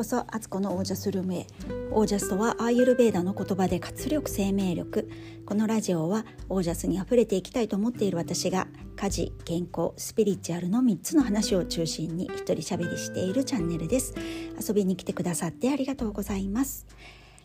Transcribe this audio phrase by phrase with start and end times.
[0.00, 1.46] こそアツコのオージャスルームへ
[1.90, 5.10] オージャスとはアーユルベーダの言葉で活力生命力。
[5.44, 8.66] このラジオはオージャスにあふれていきたいと思っている私が
[8.96, 14.14] 家事健康スピリチュアルの3つの話を中心に一人喋りしているチャンネルです。
[14.66, 16.86] 遊びに来てくださってありがとうございます。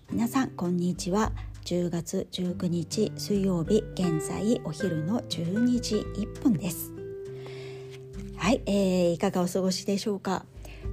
[0.09, 1.33] 皆さんこんにちは。
[1.65, 6.93] 10月19日水曜日現在お昼の12時1分です。
[8.37, 10.45] はい、えー、いかがお過ごしでしょうか？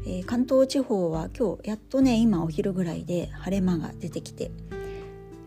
[0.05, 4.51] えー、関東地方は今日やっとね今お昼ぐらいで晴れ間が出てきて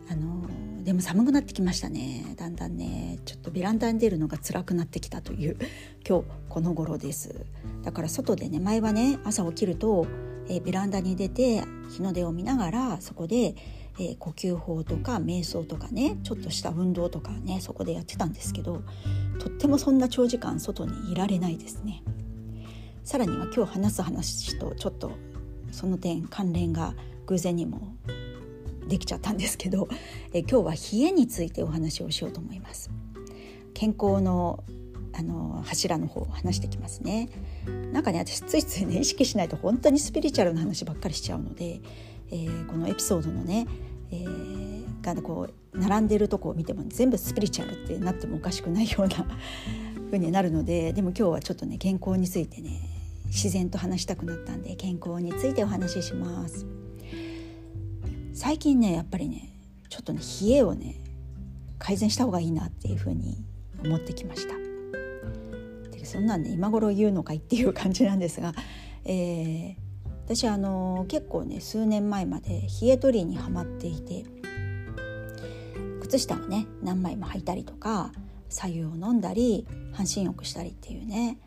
[0.09, 5.57] あのー、でも寒くなってきましたねだんだんねちょっとベランダに出るのが辛くなってきたという
[6.07, 7.45] 今日この頃です
[7.83, 10.07] だから外でね前はね朝起きると、
[10.47, 13.55] えー、ベランダに出て日の出を見ながらそこで、
[13.99, 18.83] えー、呼吸法とか瞑想とかねちょっとした運動とかねそこでやってたんですけど
[19.39, 22.01] とってもそんな長時間外にいられないですね。
[23.05, 25.11] さらには今日話す話とちょっと
[25.71, 26.95] その点関連が
[27.27, 27.95] 偶然にも
[28.87, 29.87] できちゃったんですけど
[30.33, 32.89] え今日は冷えについてお話をしようと思います。
[33.75, 34.63] 健康の
[35.13, 37.29] あの柱の方を話してきますね。
[37.93, 41.81] なんかね私ついついね意識しないと本当にスピリチュアルな話ばっかりしちゃうので、
[42.31, 43.67] えー、このエピソードのね、
[44.09, 49.27] えー、がこう並んでるとこを見ても全部スピリチュアルってなってもおかしくないような
[50.09, 52.94] 風になるのででも今日はちょっとね健康についてね
[53.27, 56.65] 自然と話したくなったんで健康についてお話しします。
[58.33, 59.57] 最近ねやっぱりね
[59.89, 60.95] ちょっとね冷えをね
[61.79, 63.43] 改善した方がいいなっていうふうに
[63.83, 64.55] 思ってきました。
[65.97, 68.53] でそんなんね今頃言うのかいっていう感じなんですが、
[69.05, 69.75] えー、
[70.25, 74.25] 私あの結構ね数年前まで冷え取りにはまっていて
[76.01, 78.11] 靴下をね何枚も履いたりとか
[78.49, 81.37] 白湯を飲んだり半身浴したりっていうね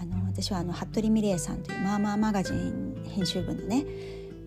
[0.00, 3.84] あの私はあの服部美玲さんという「まあまあマガジン」編集部のね、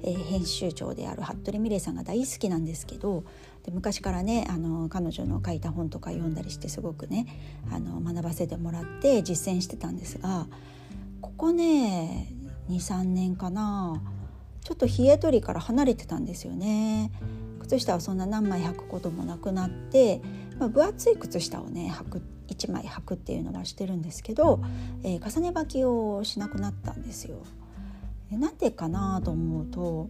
[0.02, 3.24] えー、編集長である服部美玲さんが大好きなんですけど
[3.64, 7.28] で昔からねあの彼女の書いた本とか読んだりしてすごくね
[7.72, 10.48] あの学ばせてもらって実践してたんですが
[11.22, 12.34] ここね
[12.70, 14.02] 23年かな
[14.64, 17.12] ちょっと冷え取りから離れてたんですよね。
[17.60, 20.22] 靴下はそんな何枚履くこともなくなって、
[20.58, 24.62] まあ、分厚い靴下をね履くって1枚履くっていうのはしてるんですけど、
[25.04, 27.38] えー、重ね履きをしなくなったんですよ。
[28.32, 30.10] なんでかなと思うと、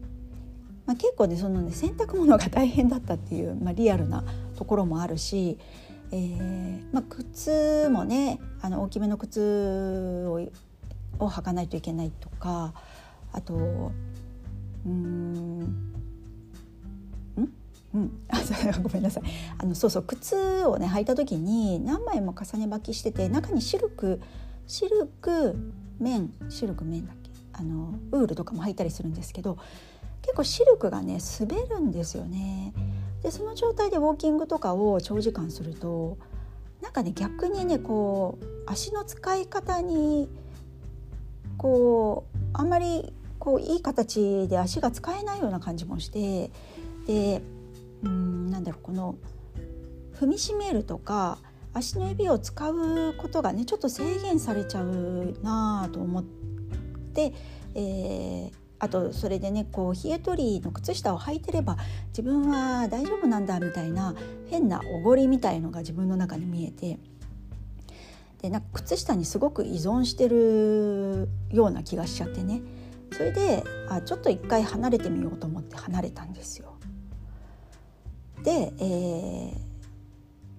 [0.86, 4.24] まあ、結構ねそのね洗濯物が大変だったっていう、まあ、リアルな
[4.56, 5.58] ところもあるし、
[6.12, 10.40] えーまあ、靴もねあの大きめの靴を
[11.20, 12.74] を履かないといけないとか
[13.32, 13.92] あと
[14.86, 15.93] うん
[17.94, 18.38] うん、あ
[18.82, 19.24] ごめんなさい。
[19.58, 24.20] あのそうそう靴をね履いた時に何枚も重ね履きしてて中にシルク
[24.68, 25.56] シルク
[26.00, 27.30] 綿シルク綿だっけ？
[27.54, 29.58] あのウールとかも履いたりするんですけど
[30.24, 32.74] 結構シルクがね滑るんですよね。
[33.22, 36.18] でその状態でウォーキングとかを長時間すると
[36.82, 40.28] なんかね逆にねこう足の使い方に
[41.58, 46.50] こうあんまりこういい形で足が使えないような感じもして
[47.06, 47.42] で
[48.04, 49.16] うんなんだろうこの
[50.20, 51.40] 踏みしめるとか
[51.74, 56.24] 足の指を使うことがねちょっと制限されちゃうなと思っ
[57.14, 57.34] て、
[57.74, 61.78] えー、あとそれでねこう冷え取りの靴下を履いてれば
[62.10, 64.14] 自分は大丈夫なんだみたいな
[64.50, 67.00] 変なおごりみたいのが自分の中に見えて
[68.42, 72.62] でなんか靴下にすごく依存してるような気がしちゃってね
[73.14, 76.73] それであちょっと一回離れてみようと思って離れたんですよ。
[78.44, 79.58] で、えー、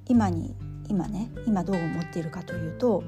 [0.06, 0.54] 今に
[0.88, 3.04] 今ね今どう思っているかというと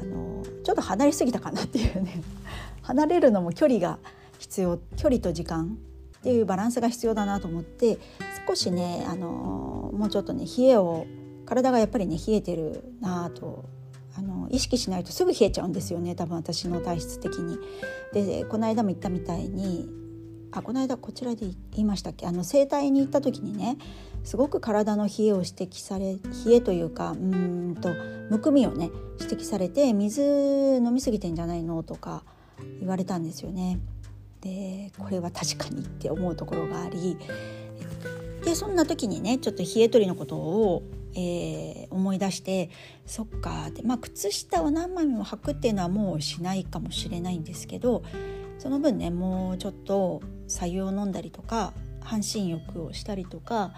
[0.00, 2.22] あのちょっと離れすぎたかなっていうね
[2.82, 3.98] 離れるのも距離が
[4.38, 5.78] 必要距離と時間
[6.18, 7.98] っていうバランスが必要だなと思って
[8.46, 11.06] 少しねあのもうちょっとね冷えを
[11.46, 13.64] 体がやっぱりね冷えてるなと
[14.16, 17.58] あの意識しないとすぐ冷えちゃうんですよね多分私の体質的に。
[18.12, 19.88] でこの間も言ったみたいに
[20.56, 22.26] あこの間こちらで言いましたっけ？
[22.26, 23.76] あの整体に行った時にね
[24.22, 26.14] すごく体の冷えを指摘され
[26.46, 27.88] 冷えというかうんと
[28.30, 28.90] むくみをね
[29.20, 32.22] 指摘されて水飲みすぎてんじゃないのとか
[32.78, 33.80] 言われたんですよね。
[34.40, 37.16] でこれは確かにって思うところがあり
[38.44, 40.82] でそんな時にねちょっと冷え取りのことを、
[41.14, 42.68] えー、思い出して
[43.06, 48.02] そっかでまあ靴下を何枚も履くっていうのはもうしないかもしれないんですけど
[48.58, 53.72] その分ねもうちょっと白湯を飲んだりとか半身浴をしたりとか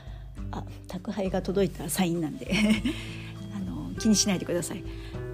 [0.51, 2.51] あ宅配が届いたサインなんで
[3.55, 4.85] あの気にしないでください。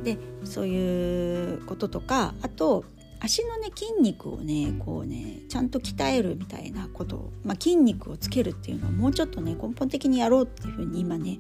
[0.04, 2.84] でそういうこととかあと
[3.20, 11.38] 足のね筋肉をねこうねちゃんと鍛えるみたいなこと、まあ、筋肉をつけるっていうのをもうちょっとね根本的にやろうっていうふうに今ね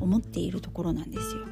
[0.00, 1.42] 思っているところなんですよ。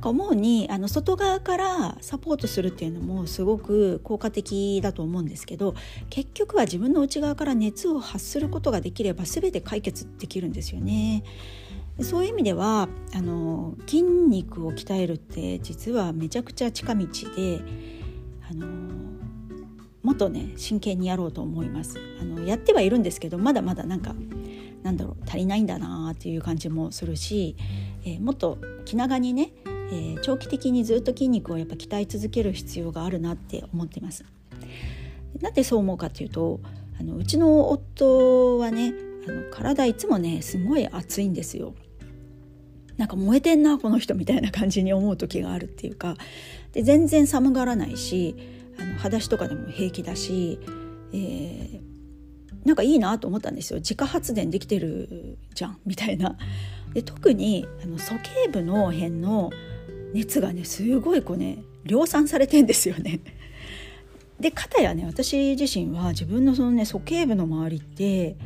[0.00, 5.74] なんか思うにあの外側からサポートするっていうのもすごく効果的だと思うんですけど
[6.08, 11.22] 結局は自分の内側から熱を発することができれば全て解決できるんですよね。
[12.00, 17.06] そういう意味ではあの筋肉を鍛えるって実はめちゃくちゃ近道
[17.36, 17.60] で
[18.50, 18.66] あの
[20.02, 24.14] もっとね真剣にやろうと思いますあのやってはいるんですけどまだまだなんか
[24.82, 27.54] なんだろう足りないんだなっていう感じもするし、
[28.06, 28.56] えー、もっと
[28.86, 29.52] 気長にね、
[29.92, 34.24] えー、長期的にずっと筋肉をやっぱ鍛え続ける必要があるなって思ってます。
[35.40, 36.60] なんでそう思うかっていうと
[36.98, 38.92] あのうちの夫はね
[39.26, 41.74] あの体いつもねすごい熱いんですよ。
[42.96, 46.16] なんか燃えてんなこの人みたいな感じに思う時があるっていうか
[46.72, 48.36] で全然寒がらないし
[48.78, 50.58] あの裸足とかでも平気だし、
[51.14, 51.80] えー、
[52.66, 56.36] なんかいいなと思ったんですよ自家発電できてるじゃんみたいな。
[56.92, 59.50] で特にあの鼠径部の辺の
[60.14, 63.20] 熱がねすごいこうね量産されてんですよね。
[64.38, 68.36] で片やね私自身は自分のそのね鼠径部の周りって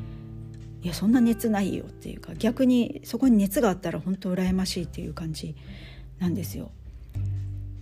[0.83, 5.55] いやそんな熱ないよっていうか逆にそこに熱があったら本当羨ましいっていう感じ
[6.19, 6.71] なんですよ。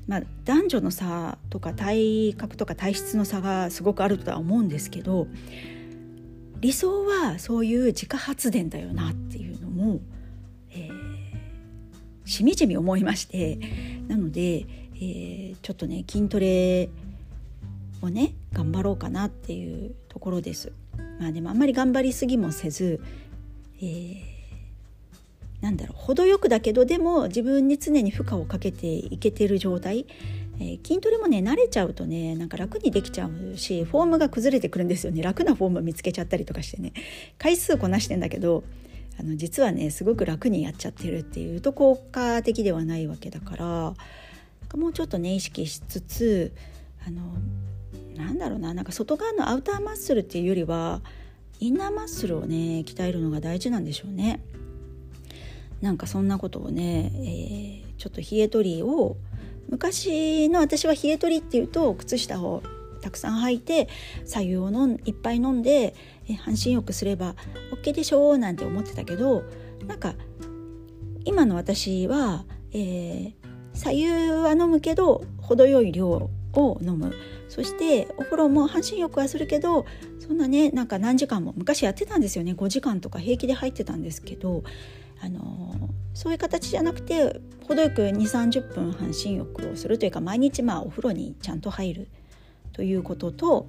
[0.07, 5.29] まあ、男女の差とか体格とか体質の差がすごくあるとは思うんですけど
[6.61, 10.01] 理想はそういう自家発電だよなっていうのも、
[12.25, 13.59] しみじみ思いまして
[14.09, 14.67] なので、
[14.97, 16.89] えー、ちょっとね筋トレ
[18.01, 20.73] をね頑張ろうかなっていうところです。
[21.19, 23.01] まあでもあんまり頑張りすぎもせず、
[23.81, 24.23] えー、
[25.61, 30.07] なんだろう程よくだけどでも自分に常に負荷をかけていけてる状態、
[30.61, 35.23] え、筋トレもね慣れちゃうとねなんか楽にできちゃうしフォームが崩れてくるんですよね。
[35.23, 36.93] 楽なフォーム見つけちゃったりとかしてね。
[37.39, 38.65] 回数こなしてんだけど
[39.19, 43.95] あの実はねすごく楽にやっちゃってるっていうと効果的ではないわけだから
[44.77, 46.53] もうちょっとね意識しつつ
[47.07, 47.23] あの
[48.17, 51.03] なんだろうななんか外側のアウターマッスルっていうよりは
[51.61, 54.41] インナーマッスルをね鍛えるのが大事なんでしょうね。
[55.81, 59.17] なんかそんなことをね、えー、ちょっと冷え取りを
[59.69, 62.63] 昔の私は冷え取りっていうと靴下を
[63.01, 63.89] たくさん履いて
[64.25, 65.95] 左右をのんいっぱい飲んで、
[66.29, 67.35] え半身浴すれば
[67.83, 69.43] OK でしょなんて思ってたけど
[69.87, 70.15] なんか
[71.25, 73.33] 今の私は、えー、
[73.75, 77.13] 左右は飲むけど程よい量を飲む。
[77.49, 79.85] そしてお風呂も半身浴はするけど
[80.19, 82.53] そんなねなんか何時間も昔やってたんですよね。
[82.53, 84.63] 5時間とか平気で入ってたんですけど
[85.21, 92.09] あのそういう形じゃなくて程よく2 3 0分半身浴をするというか毎日まあお風呂にちゃんと入る
[92.73, 93.67] ということと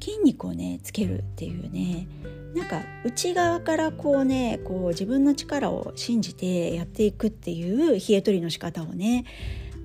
[0.00, 2.08] 筋肉をねつけるっていうね
[2.54, 9.24] なんか内側からこうねこう自分の力を信じてやっていくっていう冷え取りの仕方をね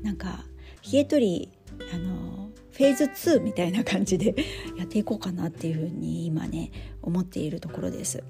[0.03, 0.43] なんか
[0.91, 1.51] 冷え取り
[1.93, 4.35] あのフェーズ2みたいな感じで
[4.77, 6.71] やっていこうかなっていうふうに今ね
[7.01, 8.23] 思っているところです。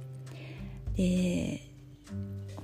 [0.95, 1.61] で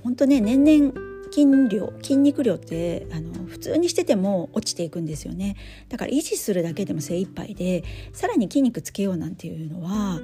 [0.02, 5.56] 本当ね年々筋量筋肉量ってあの普通にしてても落ちていくんですよね
[5.88, 10.20] だから維持するだけでも精一杯でさらに筋肉つけようなんていうのは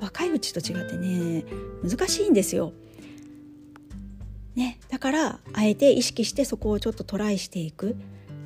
[0.00, 1.44] 若いうちと違ってね
[1.82, 2.72] 難しいんですよ。
[4.54, 7.96] ね、だからあえて意識してそこをちょっとトライしていく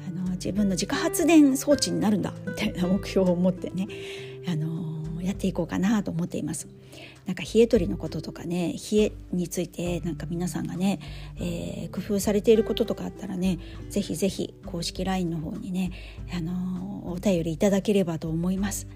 [0.06, 3.88] あの自分の自家発電装置になるんだみたいな目標を持ってね、
[4.48, 6.68] あの、やっていこうかなと思っています。
[7.26, 11.00] なんか冷え取りのこととかね冷えについてなんか皆さんがね、
[11.40, 13.58] えー、工夫されていることとかあったらね
[13.90, 15.90] ぜひぜひ公式 LINE の方にね、
[16.32, 18.86] あの、お便りいただければと思います。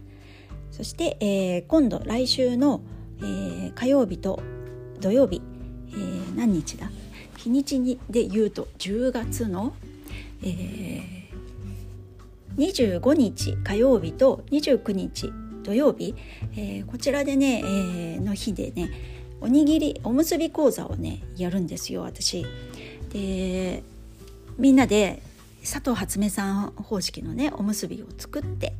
[0.80, 2.80] そして、えー、今度来週の、
[3.18, 4.40] えー、火曜日と
[4.98, 5.42] 土曜日、
[5.90, 6.90] えー、何日だ？
[7.36, 9.74] 日にちにで言うと10月の、
[10.42, 15.30] えー、25日火曜日と29日
[15.64, 16.14] 土曜日、
[16.56, 18.90] えー、こちらでね、えー、の日でね
[19.42, 22.46] おにぎりおむすび講座をねやるんですよ私。
[23.10, 23.82] で
[24.56, 25.20] みんなで
[25.60, 28.72] 佐藤初音さん方式のねおむすびを作って、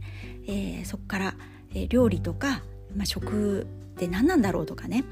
[0.47, 1.35] えー、そこから、
[1.75, 2.63] えー、料理とか、
[2.97, 3.65] まあ、食っ
[3.97, 5.05] て何なんだろうとかね。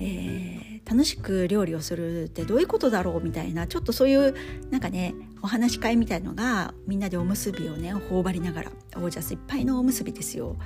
[0.00, 4.34] えー、楽しく料理をするってどういうことだろうみたいなちょっとそういう
[4.70, 10.56] なんかねお話し会みたいのがみんなでおむすびをね頬張りながらオージャスいっぱいのおむすびですよ。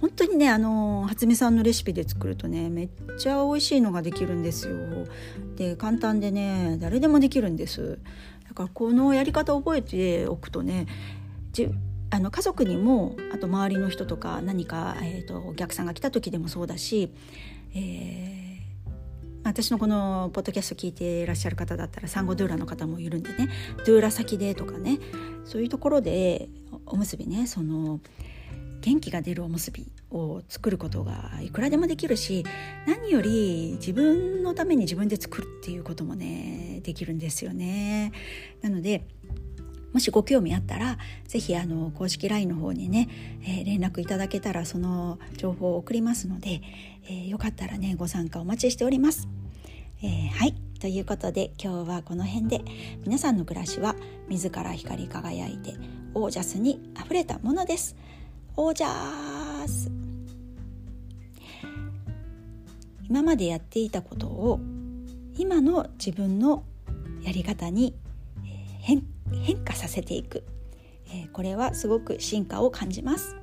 [0.00, 2.88] 本当にねあの初音さんのレシピで作るとねめっ
[3.18, 4.76] ちゃ美味しいのができるんですよ。
[5.56, 7.98] で簡単でね誰でもできるんです。
[8.48, 10.86] だからこのやり方を覚えておくとね
[12.10, 17.12] あの家族にもあと周りの人とか何か、えーと、お客さんが来た時でもそうだし、
[17.74, 18.96] えー、
[19.44, 23.48] 私のこのポッドキャスト聞いていらっしゃる方だったら産後ドゥーラの方もいるんでね
[23.84, 24.98] ドゥーラ先でとかね
[25.44, 26.48] そういうところで
[26.86, 28.00] おむすびねその
[28.80, 32.44] 元気が出るおむすびを作ることがいくらでもできるし
[32.86, 38.12] 何より自分のために自分で作るっていうこともねできるんですよね。
[38.62, 39.08] なので
[39.96, 43.08] もしご興味あったら是非あの公式 LINE の方にね、
[43.40, 46.60] えー、連絡いただけたらその情報を送りますので、
[47.06, 49.26] えー、よかったらねご参加お待ちしております。
[50.02, 52.60] えー、はいということで今日はこの辺で
[53.06, 53.96] 皆さんの暮らしは
[54.28, 55.76] 自ら光り輝いて
[56.12, 57.96] オージャスにあふれたものです。
[58.54, 59.90] オージャス
[63.08, 64.60] 今までやっていたことを
[65.38, 66.64] 今の自分の
[67.22, 67.94] やり方に
[68.82, 70.44] 変変化させていく、
[71.08, 73.36] えー、これはすごく進化を感じます。